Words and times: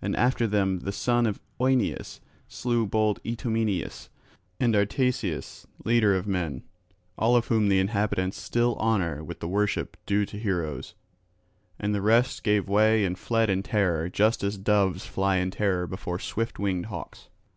And 0.00 0.14
after 0.14 0.46
them 0.46 0.78
the 0.78 0.92
son 0.92 1.26
of 1.26 1.40
Oeneus 1.60 2.20
slew 2.46 2.86
bold 2.86 3.18
Itomeneus, 3.24 4.08
and 4.60 4.76
Artaceus, 4.76 5.66
leader 5.84 6.14
of 6.14 6.28
men; 6.28 6.62
all 7.18 7.34
of 7.34 7.48
whom 7.48 7.66
the 7.68 7.80
inhabitants 7.80 8.40
still 8.40 8.76
honour 8.76 9.24
with 9.24 9.40
the 9.40 9.48
worship 9.48 9.96
due 10.06 10.24
to 10.24 10.38
heroes. 10.38 10.94
And 11.80 11.92
the 11.92 12.00
rest 12.00 12.44
gave 12.44 12.68
way 12.68 13.04
and 13.04 13.18
fled 13.18 13.50
in 13.50 13.64
terror 13.64 14.08
just 14.08 14.44
as 14.44 14.56
doves 14.56 15.04
fly 15.04 15.38
in 15.38 15.50
terror 15.50 15.88
before 15.88 16.20
swift 16.20 16.60
winged 16.60 16.86
hawks. 16.86 17.28